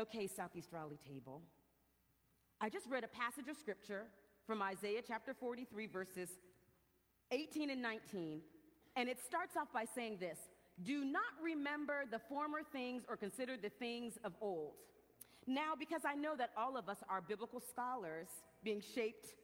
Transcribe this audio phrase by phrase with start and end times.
[0.00, 1.42] Okay, Southeast Raleigh table.
[2.58, 4.04] I just read a passage of scripture
[4.46, 6.30] from Isaiah chapter 43, verses
[7.30, 8.40] 18 and 19,
[8.96, 10.38] and it starts off by saying this
[10.82, 14.72] Do not remember the former things or consider the things of old.
[15.46, 18.28] Now, because I know that all of us are biblical scholars
[18.64, 19.34] being shaped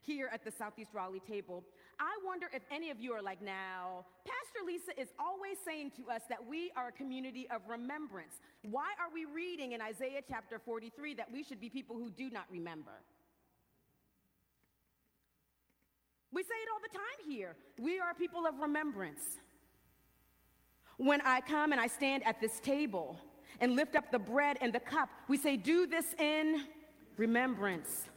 [0.00, 1.62] here at the Southeast Raleigh table,
[1.98, 6.10] I wonder if any of you are like, now, Pastor Lisa is always saying to
[6.10, 8.34] us that we are a community of remembrance.
[8.62, 12.30] Why are we reading in Isaiah chapter 43 that we should be people who do
[12.30, 12.92] not remember?
[16.32, 17.54] We say it all the time here.
[17.78, 19.38] We are people of remembrance.
[20.96, 23.18] When I come and I stand at this table
[23.60, 26.66] and lift up the bread and the cup, we say, Do this in
[27.16, 28.08] remembrance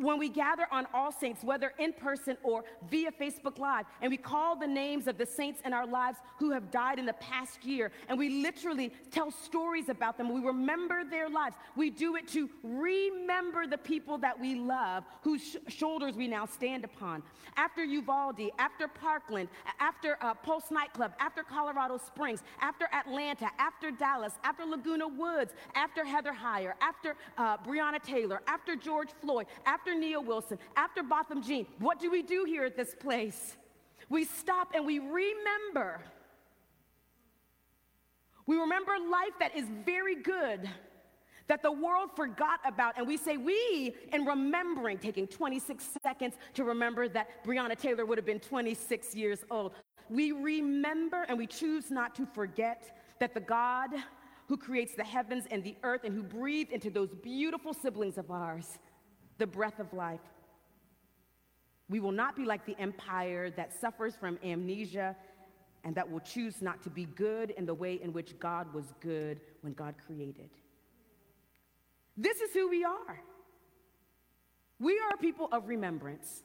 [0.00, 4.16] when we gather on All Saints, whether in person or via Facebook Live, and we
[4.16, 7.64] call the names of the saints in our lives who have died in the past
[7.64, 11.56] year, and we literally tell stories about them, we remember their lives.
[11.76, 16.46] We do it to remember the people that we love, whose sh- shoulders we now
[16.46, 17.22] stand upon.
[17.56, 24.32] After Uvalde, after Parkland, after uh, Pulse Nightclub, after Colorado Springs, after Atlanta, after Dallas,
[24.44, 30.00] after Laguna Woods, after Heather Heyer, after uh, Breonna Taylor, after George Floyd, after after
[30.00, 33.56] Nia Wilson, after Botham Jean, what do we do here at this place?
[34.08, 36.00] We stop and we remember.
[38.46, 40.68] We remember life that is very good,
[41.46, 42.98] that the world forgot about.
[42.98, 48.18] And we say, we, in remembering, taking 26 seconds to remember that Breonna Taylor would
[48.18, 49.72] have been 26 years old.
[50.08, 53.90] We remember and we choose not to forget that the God
[54.48, 58.32] who creates the heavens and the earth and who breathed into those beautiful siblings of
[58.32, 58.78] ours
[59.40, 60.20] the breath of life.
[61.88, 65.16] We will not be like the empire that suffers from amnesia
[65.82, 68.84] and that will choose not to be good in the way in which God was
[69.00, 70.50] good when God created.
[72.16, 73.20] This is who we are.
[74.78, 76.42] We are people of remembrance.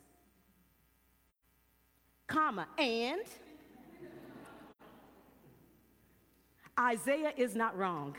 [2.27, 3.21] Comma, and
[6.79, 8.15] Isaiah is not wrong.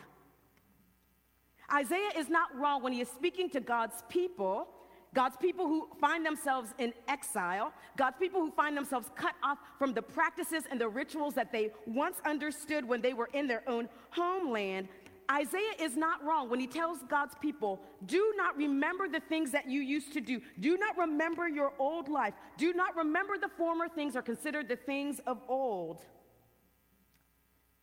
[1.73, 4.69] Isaiah is not wrong when he is speaking to God's people,
[5.15, 9.95] God's people who find themselves in exile, God's people who find themselves cut off from
[9.95, 13.89] the practices and the rituals that they once understood when they were in their own
[14.11, 14.89] homeland.
[15.31, 19.69] Isaiah is not wrong when he tells God's people, do not remember the things that
[19.69, 20.41] you used to do.
[20.61, 22.35] Do not remember your old life.
[22.59, 26.03] Do not remember the former things or consider the things of old.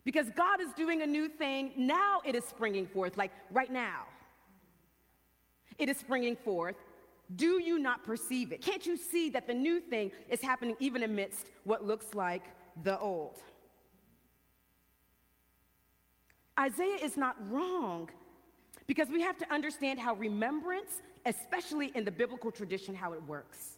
[0.03, 1.71] Because God is doing a new thing.
[1.77, 4.03] Now it is springing forth, like right now.
[5.77, 6.75] It is springing forth.
[7.35, 8.61] Do you not perceive it?
[8.61, 12.43] Can't you see that the new thing is happening even amidst what looks like
[12.83, 13.39] the old?
[16.59, 18.09] Isaiah is not wrong
[18.85, 23.77] because we have to understand how remembrance, especially in the biblical tradition, how it works.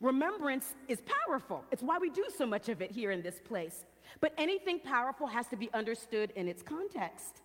[0.00, 1.64] Remembrance is powerful.
[1.70, 3.84] It's why we do so much of it here in this place.
[4.20, 7.42] But anything powerful has to be understood in its context.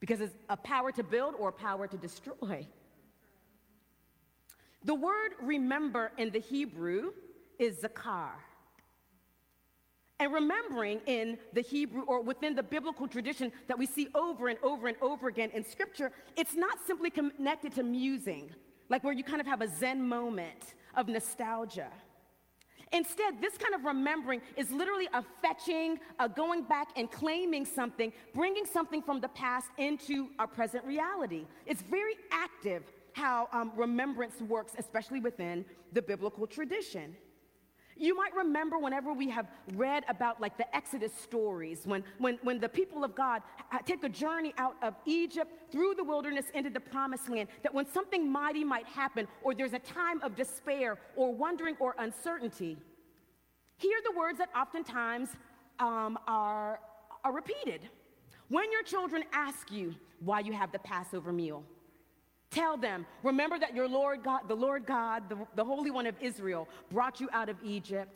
[0.00, 2.66] Because it's a power to build or a power to destroy.
[4.84, 7.12] The word remember in the Hebrew
[7.58, 8.32] is zakar.
[10.18, 14.58] And remembering in the Hebrew or within the biblical tradition that we see over and
[14.62, 18.50] over and over again in Scripture, it's not simply connected to musing,
[18.88, 21.90] like where you kind of have a Zen moment of nostalgia.
[22.92, 28.12] Instead, this kind of remembering is literally a fetching, a going back and claiming something,
[28.34, 31.46] bringing something from the past into our present reality.
[31.66, 32.82] It's very active
[33.14, 37.16] how um, remembrance works, especially within the biblical tradition.
[37.96, 42.58] You might remember whenever we have read about like the Exodus stories, when, when, when
[42.58, 43.42] the people of God
[43.84, 47.86] take a journey out of Egypt through the wilderness into the promised land, that when
[47.86, 52.76] something mighty might happen, or there's a time of despair, or wondering, or uncertainty,
[53.76, 55.30] hear the words that oftentimes
[55.78, 56.80] um, are,
[57.24, 57.88] are repeated.
[58.48, 61.64] When your children ask you why you have the Passover meal,
[62.52, 66.14] Tell them, remember that your Lord God, the Lord God, the, the Holy One of
[66.20, 68.14] Israel, brought you out of Egypt,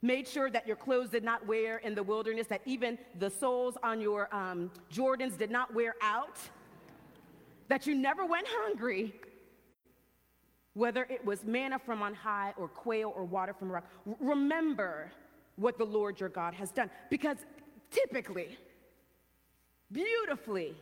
[0.00, 3.76] made sure that your clothes did not wear in the wilderness, that even the soles
[3.82, 6.38] on your um, Jordans did not wear out,
[7.68, 9.14] that you never went hungry,
[10.72, 13.84] whether it was manna from on high or quail or water from a rock.
[14.18, 15.12] Remember
[15.56, 16.88] what the Lord your God has done.
[17.10, 17.36] Because
[17.90, 18.56] typically,
[19.92, 20.74] beautifully,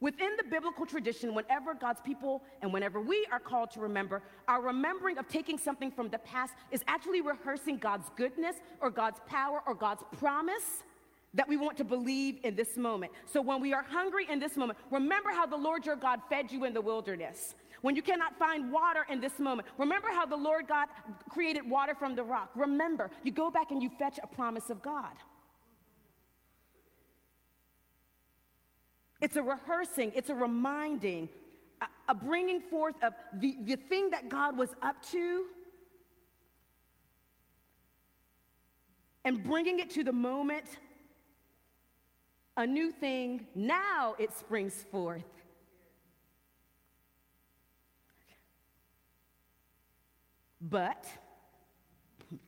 [0.00, 4.60] Within the biblical tradition, whenever God's people and whenever we are called to remember, our
[4.60, 9.62] remembering of taking something from the past is actually rehearsing God's goodness or God's power
[9.66, 10.82] or God's promise
[11.32, 13.12] that we want to believe in this moment.
[13.24, 16.52] So when we are hungry in this moment, remember how the Lord your God fed
[16.52, 17.54] you in the wilderness.
[17.80, 20.88] When you cannot find water in this moment, remember how the Lord God
[21.28, 22.50] created water from the rock.
[22.54, 25.12] Remember, you go back and you fetch a promise of God.
[29.20, 31.28] It's a rehearsing, it's a reminding,
[31.80, 35.46] a, a bringing forth of the, the thing that God was up to
[39.24, 40.64] and bringing it to the moment.
[42.58, 45.24] A new thing, now it springs forth.
[50.60, 51.06] But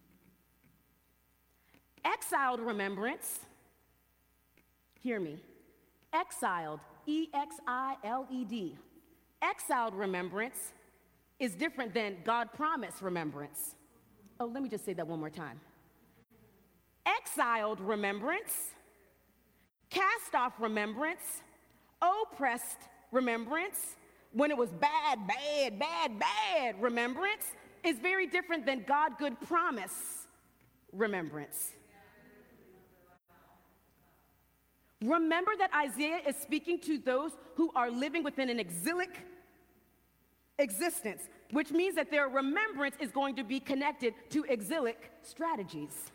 [2.04, 3.40] exiled remembrance,
[5.00, 5.38] hear me,
[6.12, 8.76] exiled, E X I L E D,
[9.42, 10.72] exiled remembrance
[11.38, 13.74] is different than God promised remembrance.
[14.40, 15.60] Oh, let me just say that one more time.
[17.06, 18.74] Exiled remembrance,
[19.90, 21.42] cast off remembrance,
[22.02, 22.78] oppressed
[23.12, 23.96] remembrance,
[24.32, 30.26] when it was bad, bad, bad, bad remembrance, is very different than God good promise
[30.92, 31.72] remembrance.
[35.02, 39.10] Remember that Isaiah is speaking to those who are living within an exilic
[40.58, 41.22] existence,
[41.52, 46.10] which means that their remembrance is going to be connected to exilic strategies.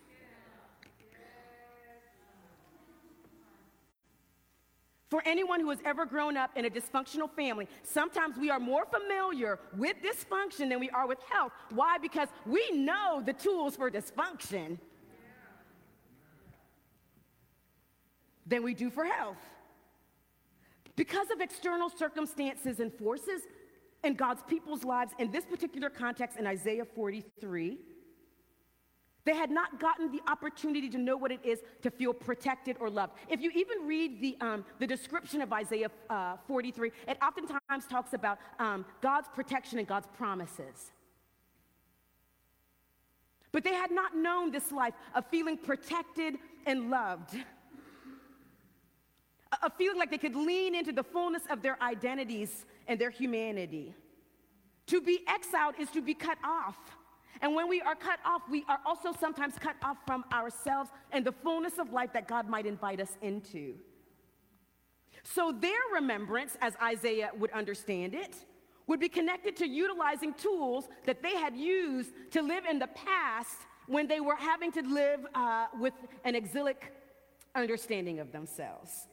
[5.10, 8.84] For anyone who has ever grown up in a dysfunctional family, sometimes we are more
[8.86, 11.52] familiar with dysfunction than we are with health.
[11.70, 12.00] Why?
[12.00, 14.80] Because we know the tools for dysfunction
[18.46, 19.38] than we do for health.
[20.96, 23.42] Because of external circumstances and forces
[24.04, 27.78] in God's people's lives, in this particular context in Isaiah 43,
[29.26, 32.90] they had not gotten the opportunity to know what it is to feel protected or
[32.90, 33.14] loved.
[33.30, 38.14] If you even read the, um, the description of Isaiah uh, 43, it oftentimes talks
[38.14, 40.92] about um, God's protection and God's promises.
[43.54, 46.36] But they had not known this life of feeling protected
[46.66, 47.38] and loved,
[49.64, 53.94] a feeling like they could lean into the fullness of their identities and their humanity.
[54.88, 56.78] To be exiled is to be cut off.
[57.42, 61.26] And when we are cut off, we are also sometimes cut off from ourselves and
[61.26, 63.76] the fullness of life that God might invite us into.
[65.24, 68.36] So their remembrance, as Isaiah would understand it,
[68.88, 73.58] would be connected to utilizing tools that they had used to live in the past
[73.88, 75.94] when they were having to live uh, with
[76.26, 76.94] an exilic
[77.56, 79.08] understanding of themselves.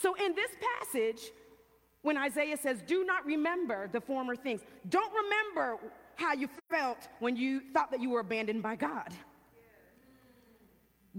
[0.00, 1.32] So in this passage,
[2.02, 5.78] when Isaiah says, Do not remember the former things, don't remember
[6.16, 9.12] how you felt when you thought that you were abandoned by God.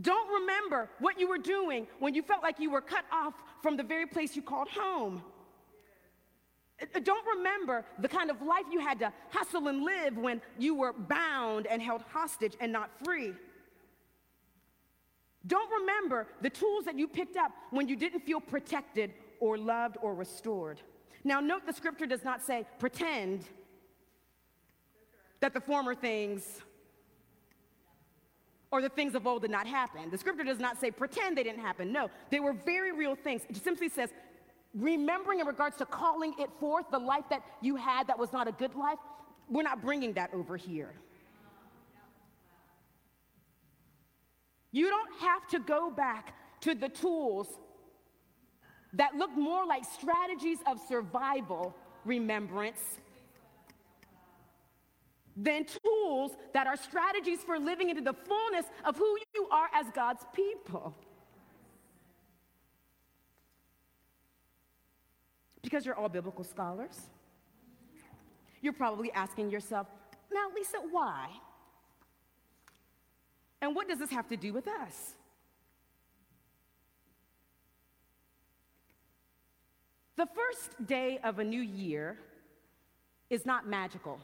[0.01, 3.75] Don't remember what you were doing when you felt like you were cut off from
[3.75, 5.23] the very place you called home.
[6.81, 10.75] Uh, don't remember the kind of life you had to hustle and live when you
[10.75, 13.33] were bound and held hostage and not free.
[15.47, 19.97] Don't remember the tools that you picked up when you didn't feel protected or loved
[20.01, 20.81] or restored.
[21.24, 23.45] Now, note the scripture does not say pretend
[25.39, 26.62] that the former things
[28.71, 30.12] or the things of old did not happen.
[30.12, 31.91] The scripture does not say pretend they didn't happen.
[31.91, 33.41] No, they were very real things.
[33.50, 34.10] It simply says
[34.75, 38.48] remembering in regards to calling it forth, the life that you had that was not
[38.48, 39.00] a good life.
[39.50, 40.93] We're not bringing that over here.
[44.71, 47.47] You don't have to go back to the tools
[48.93, 52.79] that look more like strategies of survival remembrance
[55.35, 59.85] than tools that are strategies for living into the fullness of who you are as
[59.95, 60.93] God's people.
[65.61, 67.09] Because you're all biblical scholars.
[68.61, 69.88] You're probably asking yourself,
[70.31, 71.29] now, Lisa, why?
[73.62, 75.16] And what does this have to do with us?
[80.16, 82.18] The first day of a new year
[83.30, 84.20] is not magical.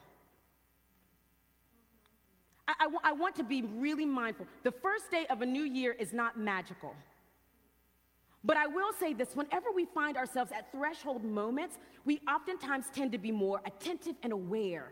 [2.68, 4.48] I, I, I want to be really mindful.
[4.64, 6.94] The first day of a new year is not magical.
[8.44, 13.12] But I will say this whenever we find ourselves at threshold moments, we oftentimes tend
[13.14, 14.92] to be more attentive and aware.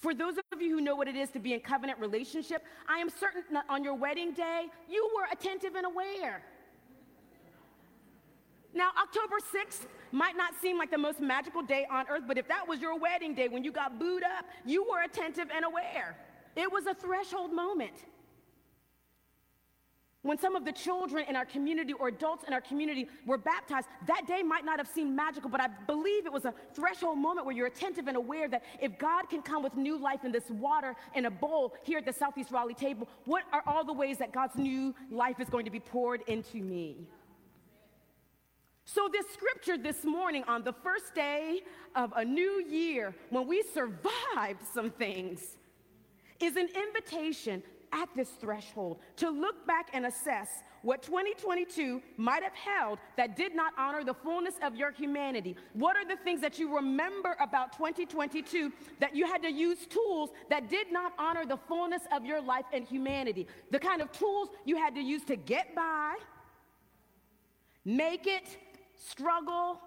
[0.00, 2.98] For those of you who know what it is to be in covenant relationship, I
[2.98, 6.42] am certain that on your wedding day, you were attentive and aware.
[8.72, 12.48] Now, October 6th might not seem like the most magical day on earth, but if
[12.48, 16.16] that was your wedding day when you got booed up, you were attentive and aware.
[16.56, 18.06] It was a threshold moment.
[20.22, 23.88] When some of the children in our community or adults in our community were baptized,
[24.06, 27.46] that day might not have seemed magical, but I believe it was a threshold moment
[27.46, 30.50] where you're attentive and aware that if God can come with new life in this
[30.50, 34.18] water in a bowl here at the Southeast Raleigh table, what are all the ways
[34.18, 37.08] that God's new life is going to be poured into me?
[38.84, 41.60] So, this scripture this morning, on the first day
[41.94, 45.56] of a new year, when we survived some things,
[46.40, 47.62] is an invitation
[47.92, 50.48] at this threshold to look back and assess
[50.82, 55.56] what 2022 might have held that did not honor the fullness of your humanity.
[55.74, 60.30] What are the things that you remember about 2022 that you had to use tools
[60.48, 63.46] that did not honor the fullness of your life and humanity?
[63.70, 66.14] The kind of tools you had to use to get by,
[67.84, 68.56] make it,
[68.96, 69.80] struggle,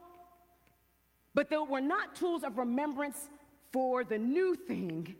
[1.33, 3.29] but they were not tools of remembrance
[3.71, 5.15] for the new thing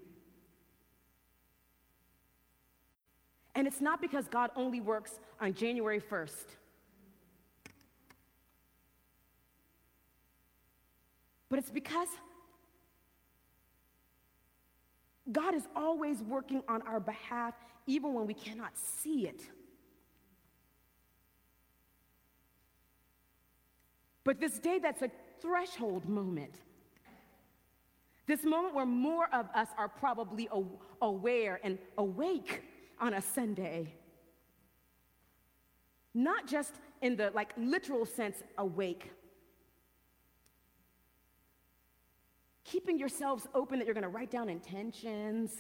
[3.55, 6.45] And it's not because God only works on January 1st.
[11.49, 12.07] But it's because
[15.31, 17.53] God is always working on our behalf,
[17.85, 19.41] even when we cannot see it.
[24.23, 26.55] But this day, that's a threshold moment.
[28.25, 30.49] This moment where more of us are probably
[31.01, 32.63] aware and awake
[33.03, 33.93] on a Sunday.
[36.13, 39.11] Not just in the like literal sense awake.
[42.63, 45.51] Keeping yourselves open that you're going to write down intentions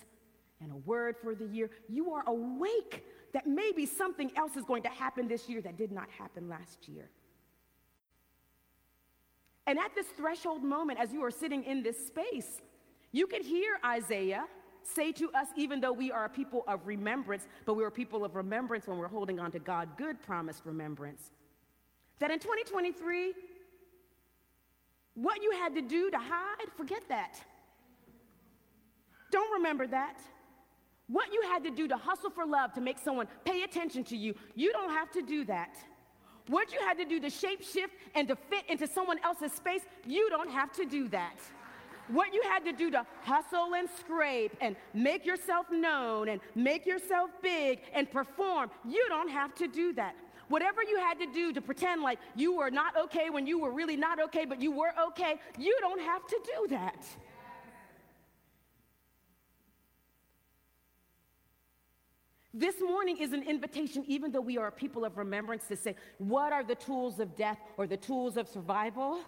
[0.61, 1.69] and a word for the year.
[1.89, 5.91] You are awake that maybe something else is going to happen this year that did
[5.91, 7.09] not happen last year.
[9.67, 12.61] And at this threshold moment, as you are sitting in this space,
[13.11, 14.45] you can hear Isaiah
[14.87, 17.91] say to us, even though we are a people of remembrance, but we are a
[17.91, 21.31] people of remembrance when we're holding on to God, good promised remembrance,
[22.19, 23.33] that in 2023,
[25.15, 27.39] what you had to do to hide, forget that.
[29.31, 30.19] Don't remember that.
[31.07, 34.17] What you had to do to hustle for love to make someone pay attention to
[34.17, 35.75] you, you don't have to do that.
[36.47, 39.81] What you had to do to shape shift and to fit into someone else's space,
[40.05, 41.37] you don't have to do that.
[42.09, 46.85] What you had to do to hustle and scrape and make yourself known and make
[46.85, 50.15] yourself big and perform, you don't have to do that.
[50.49, 53.71] Whatever you had to do to pretend like you were not okay when you were
[53.71, 57.05] really not okay, but you were okay, you don't have to do that.
[62.53, 65.95] This morning is an invitation, even though we are a people of remembrance, to say,
[66.19, 69.21] what are the tools of death or the tools of survival?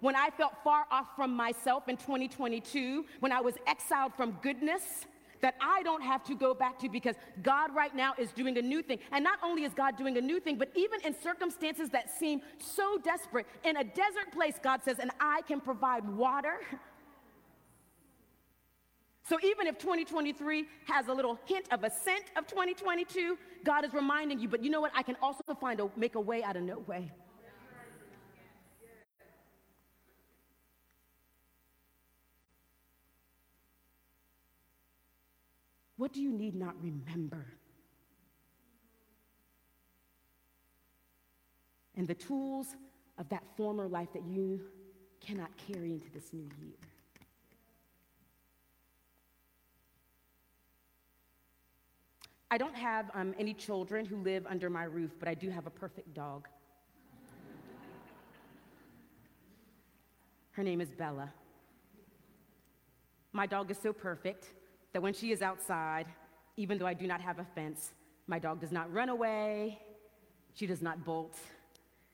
[0.00, 5.06] When I felt far off from myself in 2022, when I was exiled from goodness
[5.40, 8.62] that I don't have to go back to because God right now is doing a
[8.62, 8.98] new thing.
[9.12, 12.42] And not only is God doing a new thing, but even in circumstances that seem
[12.58, 16.60] so desperate, in a desert place, God says, and I can provide water.
[19.28, 23.94] So even if 2023 has a little hint of a scent of 2022, God is
[23.94, 24.92] reminding you, but you know what?
[24.94, 27.12] I can also find a make a way out of no way.
[36.00, 37.44] What do you need not remember?
[41.94, 42.68] And the tools
[43.18, 44.62] of that former life that you
[45.20, 46.78] cannot carry into this new year.
[52.50, 55.66] I don't have um, any children who live under my roof, but I do have
[55.66, 56.48] a perfect dog.
[60.52, 61.30] Her name is Bella.
[63.34, 64.54] My dog is so perfect
[64.92, 66.06] that when she is outside,
[66.56, 67.92] even though I do not have a fence,
[68.26, 69.80] my dog does not run away,
[70.54, 71.38] she does not bolt.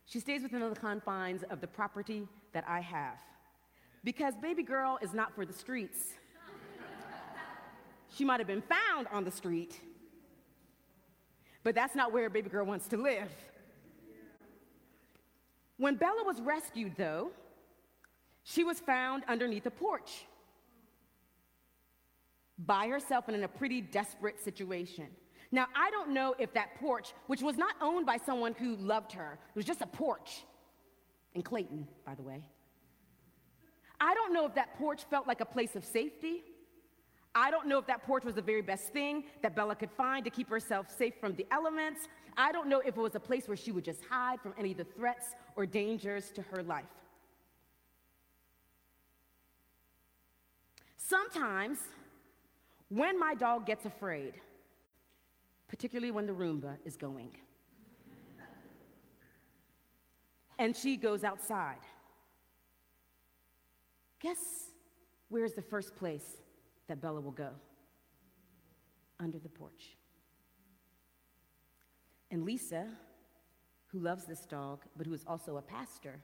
[0.05, 3.19] She stays within the confines of the property that I have.
[4.05, 6.15] Because baby girl is not for the streets.
[8.15, 9.81] she might have been found on the street,
[11.65, 13.29] but that's not where baby girl wants to live.
[15.77, 17.31] When Bella was rescued, though,
[18.45, 20.25] she was found underneath a porch
[22.59, 25.09] by herself and in a pretty desperate situation.
[25.53, 29.13] Now, I don't know if that porch, which was not owned by someone who loved
[29.13, 30.45] her, it was just a porch
[31.35, 32.49] in Clayton, by the way.
[34.01, 36.43] I don't know if that porch felt like a place of safety.
[37.35, 40.25] I don't know if that porch was the very best thing that Bella could find
[40.25, 42.09] to keep herself safe from the elements.
[42.37, 44.73] I don't know if it was a place where she would just hide from any
[44.73, 46.85] of the threats or dangers to her life.
[50.97, 51.79] Sometimes
[52.89, 54.35] When my dog gets afraid,
[55.69, 57.31] particularly when the Roomba is going,
[60.59, 61.81] and she goes outside,
[64.21, 64.71] guess
[65.29, 66.37] where's the first place
[66.87, 67.51] that Bella will go?
[69.19, 69.97] Under the porch.
[72.31, 72.87] And Lisa,
[73.89, 76.21] who loves this dog, but who is also a pastor,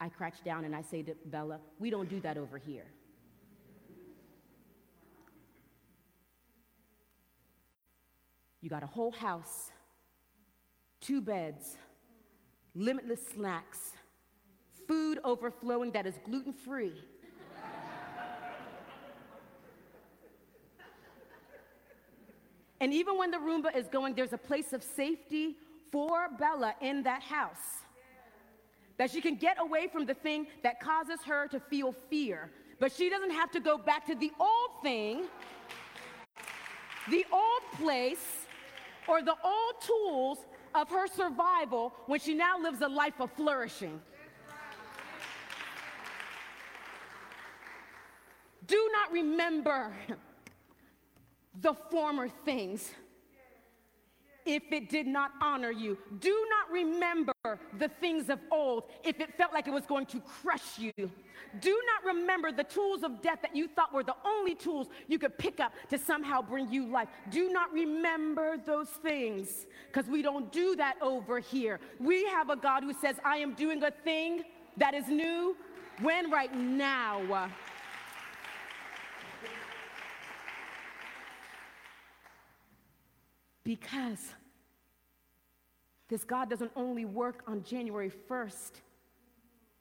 [0.00, 2.86] I crouch down and I say to Bella, We don't do that over here.
[8.60, 9.70] You got a whole house,
[11.00, 11.76] two beds,
[12.74, 13.92] limitless snacks,
[14.88, 16.94] food overflowing that is gluten free.
[22.80, 25.56] and even when the Roomba is going, there's a place of safety
[25.92, 27.84] for Bella in that house.
[28.96, 32.50] That she can get away from the thing that causes her to feel fear.
[32.80, 35.26] But she doesn't have to go back to the old thing,
[37.08, 38.37] the old place,
[39.08, 40.38] or the old tools
[40.74, 44.00] of her survival when she now lives a life of flourishing.
[48.66, 49.92] Do not remember
[51.60, 52.92] the former things
[54.48, 55.98] if it did not honor you.
[56.20, 57.34] Do not remember
[57.78, 60.92] the things of old if it felt like it was going to crush you.
[61.60, 65.18] Do not remember the tools of death that you thought were the only tools you
[65.18, 67.08] could pick up to somehow bring you life.
[67.30, 71.78] Do not remember those things because we don't do that over here.
[72.00, 74.44] We have a God who says, I am doing a thing
[74.78, 75.56] that is new.
[76.00, 76.30] When?
[76.30, 77.50] Right now.
[83.68, 84.32] Because
[86.08, 88.80] this God doesn't only work on January 1st,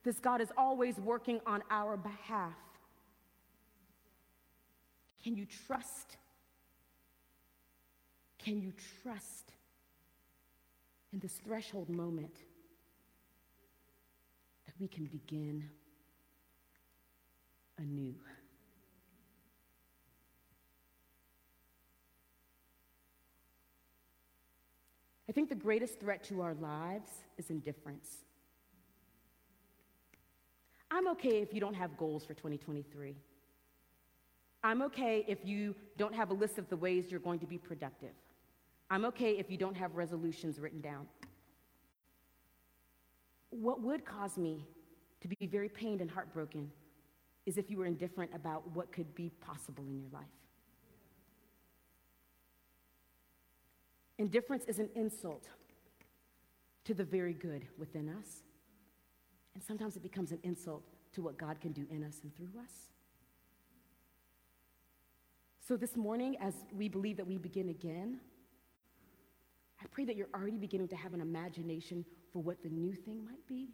[0.03, 2.51] this God is always working on our behalf.
[5.24, 6.17] Can you trust?
[8.39, 9.53] Can you trust
[11.13, 12.36] in this threshold moment
[14.65, 15.63] that we can begin
[17.78, 18.15] anew?
[25.30, 28.10] I think the greatest threat to our lives is indifference.
[30.90, 33.16] I'm okay if you don't have goals for 2023.
[34.63, 37.58] I'm okay if you don't have a list of the ways you're going to be
[37.58, 38.13] productive.
[38.90, 41.08] I'm okay if you don't have resolutions written down.
[43.50, 44.66] What would cause me
[45.22, 46.72] to be very pained and heartbroken
[47.46, 50.26] is if you were indifferent about what could be possible in your life.
[54.17, 55.47] Indifference is an insult
[56.86, 58.43] to the very good within us.
[59.53, 62.60] And sometimes it becomes an insult to what God can do in us and through
[62.62, 62.71] us.
[65.67, 68.19] So, this morning, as we believe that we begin again,
[69.82, 73.25] I pray that you're already beginning to have an imagination for what the new thing
[73.25, 73.69] might be.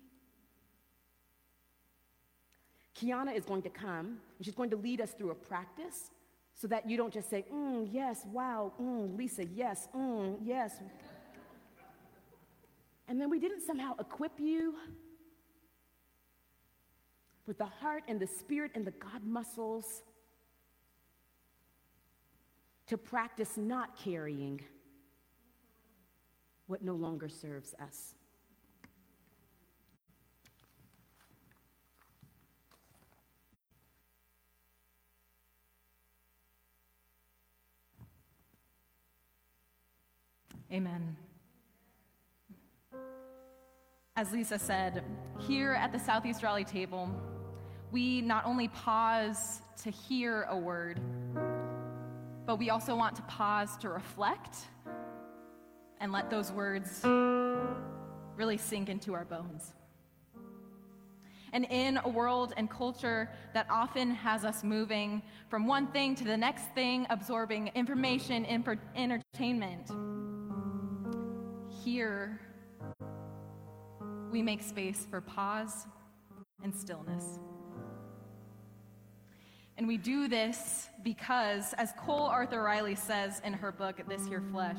[2.97, 6.09] Kiana is going to come, and she's going to lead us through a practice
[6.63, 10.79] so that you don't just say, mm, yes, wow, mm, Lisa, yes, mm, yes.
[13.09, 14.75] And then we didn't somehow equip you
[17.47, 20.03] with the heart and the spirit and the God muscles
[22.87, 24.61] to practice not carrying
[26.67, 28.15] what no longer serves us.
[40.73, 41.15] Amen.
[44.15, 45.03] As Lisa said,
[45.37, 47.11] here at the Southeast Raleigh table,
[47.91, 50.99] we not only pause to hear a word,
[52.47, 54.57] but we also want to pause to reflect
[55.99, 57.01] and let those words
[58.35, 59.73] really sink into our bones.
[61.53, 66.23] And in a world and culture that often has us moving from one thing to
[66.23, 68.43] the next thing, absorbing information,
[68.95, 69.91] entertainment,
[71.83, 72.39] here
[74.31, 75.85] we make space for pause
[76.63, 77.39] and stillness.
[79.77, 84.43] And we do this because, as Cole Arthur Riley says in her book, This Here
[84.51, 84.77] Flesh,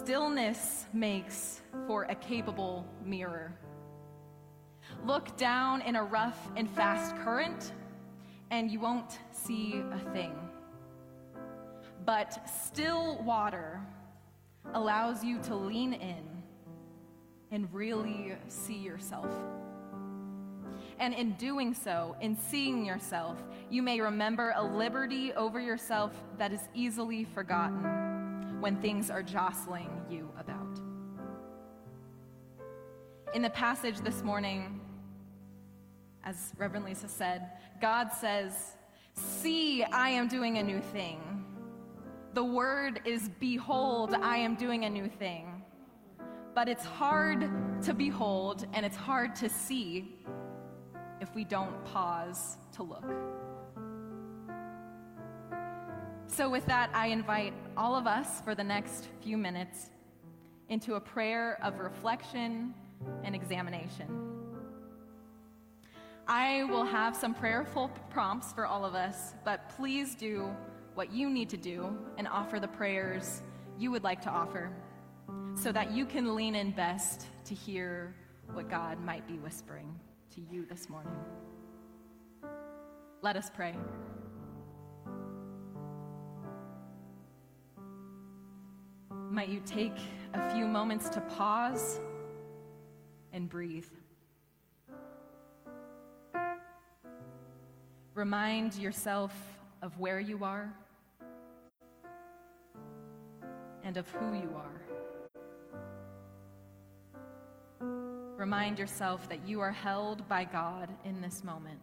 [0.00, 3.56] stillness makes for a capable mirror.
[5.04, 7.72] Look down in a rough and fast current,
[8.50, 10.34] and you won't see a thing.
[12.04, 13.82] But still water
[14.74, 16.24] allows you to lean in
[17.50, 19.30] and really see yourself.
[21.00, 23.38] And in doing so, in seeing yourself,
[23.70, 29.90] you may remember a liberty over yourself that is easily forgotten when things are jostling
[30.10, 30.80] you about.
[33.34, 34.80] In the passage this morning,
[36.24, 37.48] as Reverend Lisa said,
[37.80, 38.52] God says,
[39.14, 41.44] See, I am doing a new thing.
[42.38, 45.60] The word is, Behold, I am doing a new thing.
[46.54, 47.50] But it's hard
[47.82, 50.14] to behold and it's hard to see
[51.20, 53.12] if we don't pause to look.
[56.28, 59.90] So, with that, I invite all of us for the next few minutes
[60.68, 62.72] into a prayer of reflection
[63.24, 64.06] and examination.
[66.28, 70.54] I will have some prayerful prompts for all of us, but please do
[70.98, 73.42] what you need to do and offer the prayers
[73.78, 74.68] you would like to offer
[75.54, 78.12] so that you can lean in best to hear
[78.52, 79.88] what God might be whispering
[80.34, 81.14] to you this morning.
[83.22, 83.76] Let us pray.
[89.30, 89.98] Might you take
[90.34, 92.00] a few moments to pause
[93.32, 93.86] and breathe.
[98.14, 99.32] Remind yourself
[99.80, 100.74] of where you are
[103.88, 104.82] and of who you are.
[108.36, 111.80] Remind yourself that you are held by God in this moment.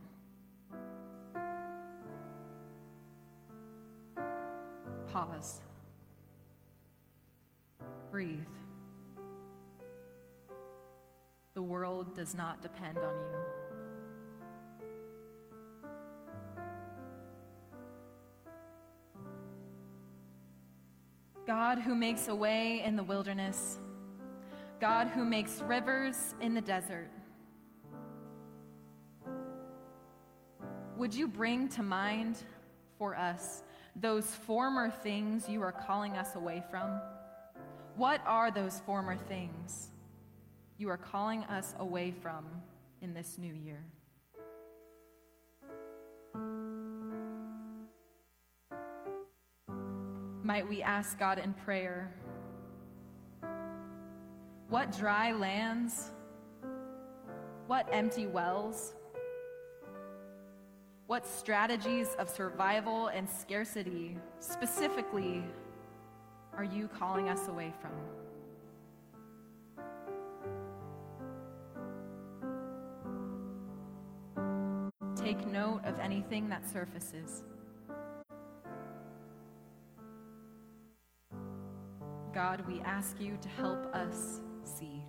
[5.12, 5.62] Pause.
[8.12, 8.38] Breathe.
[11.56, 13.55] The world does not depend on you.
[21.76, 23.80] God who makes a way in the wilderness,
[24.80, 27.10] God who makes rivers in the desert.
[30.96, 32.38] Would you bring to mind
[32.98, 33.62] for us
[33.94, 37.02] those former things you are calling us away from?
[37.98, 39.90] What are those former things
[40.78, 42.46] you are calling us away from
[43.02, 43.84] in this new year?
[50.46, 52.14] Might we ask God in prayer
[54.70, 56.12] what dry lands,
[57.66, 58.94] what empty wells,
[61.08, 65.44] what strategies of survival and scarcity specifically
[66.56, 67.92] are you calling us away from?
[75.16, 77.42] Take note of anything that surfaces.
[82.36, 85.02] God, we ask you to help us see.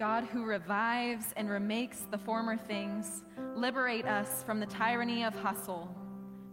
[0.00, 3.22] God, who revives and remakes the former things,
[3.54, 5.94] liberate us from the tyranny of hustle,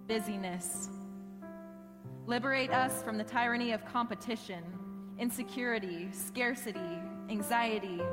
[0.05, 0.89] busyness.
[2.27, 4.63] Liberate us from the tyranny of competition,
[5.17, 6.99] insecurity, scarcity,
[7.31, 8.03] anxiety,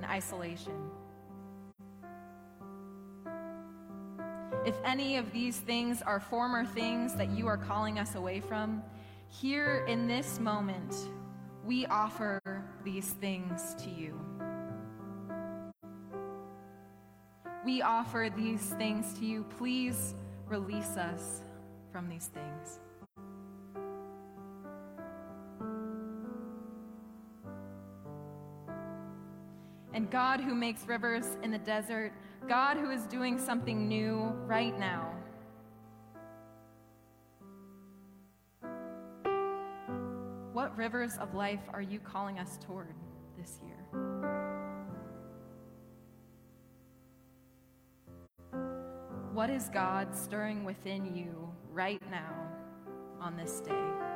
[0.00, 0.72] and isolation.
[4.64, 8.82] If any of these things are former things that you are calling us away from,
[9.28, 10.94] here in this moment,
[11.64, 12.40] we offer
[12.82, 14.18] these things to you.
[17.64, 19.44] We offer these things to you.
[19.58, 20.14] Please
[20.48, 21.42] release us
[21.92, 22.80] from these things.
[30.10, 32.12] God who makes rivers in the desert,
[32.48, 35.14] God who is doing something new right now.
[40.52, 42.94] What rivers of life are you calling us toward
[43.38, 43.76] this year?
[49.32, 52.34] What is God stirring within you right now
[53.20, 54.09] on this day?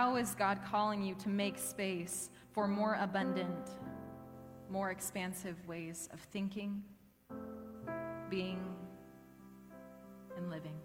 [0.00, 3.68] How is God calling you to make space for more abundant,
[4.70, 6.82] more expansive ways of thinking,
[8.30, 8.64] being,
[10.38, 10.78] and living?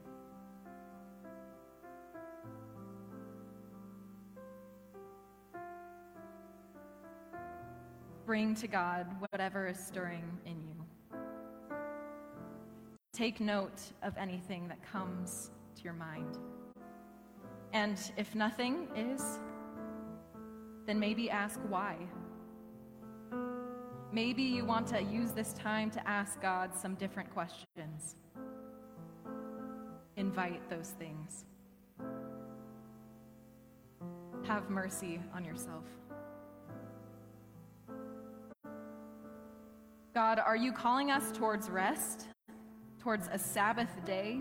[8.26, 11.18] Bring to God whatever is stirring in you.
[13.14, 16.38] Take note of anything that comes to your mind.
[17.76, 19.38] And if nothing is,
[20.86, 21.98] then maybe ask why.
[24.14, 28.16] Maybe you want to use this time to ask God some different questions.
[30.16, 31.44] Invite those things.
[34.46, 35.84] Have mercy on yourself.
[40.14, 42.30] God, are you calling us towards rest,
[43.00, 44.40] towards a Sabbath day?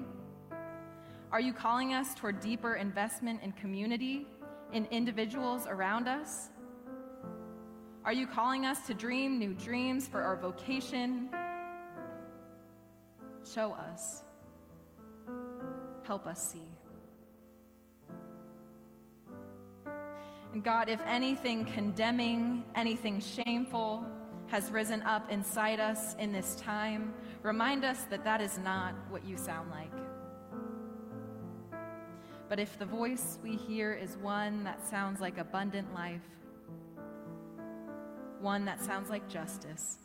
[1.35, 4.25] Are you calling us toward deeper investment in community,
[4.73, 6.51] in individuals around us?
[8.05, 11.29] Are you calling us to dream new dreams for our vocation?
[13.53, 14.23] Show us.
[16.05, 16.68] Help us see.
[20.53, 24.07] And God, if anything condemning, anything shameful
[24.47, 29.25] has risen up inside us in this time, remind us that that is not what
[29.25, 29.90] you sound like.
[32.55, 36.23] But if the voice we hear is one that sounds like abundant life,
[38.40, 39.99] one that sounds like justice,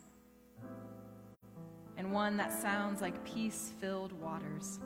[1.96, 4.80] and one that sounds like peace filled waters,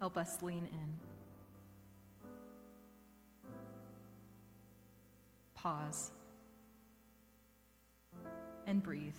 [0.00, 0.98] help us lean in.
[5.54, 6.10] Pause
[8.66, 9.14] and breathe.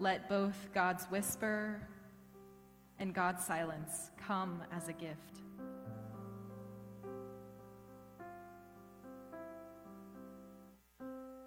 [0.00, 1.80] Let both God's whisper
[2.98, 5.40] and God's silence come as a gift.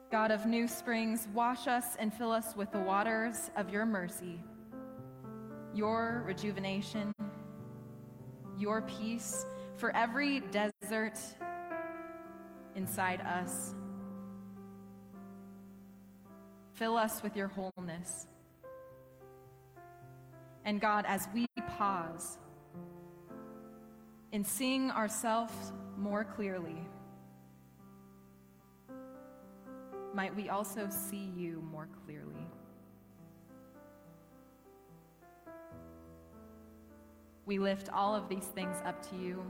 [0.10, 4.39] God of new springs, wash us and fill us with the waters of your mercy,
[5.73, 7.13] your rejuvenation,
[8.57, 11.19] your peace for every desert
[12.75, 13.73] inside us.
[16.73, 18.27] Fill us with your wholeness.
[20.67, 22.39] And God, as we pause
[24.34, 26.75] in seeing ourselves more clearly,
[30.13, 32.45] might we also see you more clearly.
[37.45, 39.41] We lift all of these things up to you.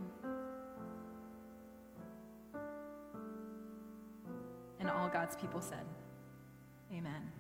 [4.80, 5.88] And all God's people said,
[6.94, 7.32] Amen.